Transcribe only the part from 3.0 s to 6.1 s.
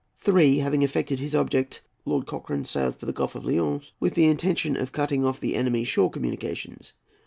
the Gulf of Lyons, with the intention of cutting off the enemy's shore